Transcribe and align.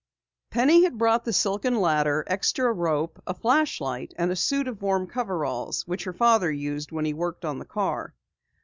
Penny 0.49 0.83
had 0.83 0.97
brought 0.97 1.25
the 1.25 1.31
silken 1.31 1.79
ladder, 1.79 2.23
extra 2.25 2.73
rope, 2.73 3.21
a 3.27 3.35
flashlight 3.35 4.15
and 4.17 4.31
a 4.31 4.35
suit 4.35 4.67
of 4.67 4.81
warm 4.81 5.05
coveralls 5.05 5.85
which 5.87 6.05
her 6.05 6.13
father 6.13 6.51
used 6.51 6.91
when 6.91 7.05
he 7.05 7.13
worked 7.13 7.45
on 7.45 7.59
the 7.59 7.65
car. 7.65 8.15